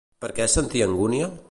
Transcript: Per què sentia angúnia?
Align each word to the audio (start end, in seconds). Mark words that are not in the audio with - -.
Per 0.23 0.29
què 0.39 0.47
sentia 0.53 0.89
angúnia? 0.91 1.31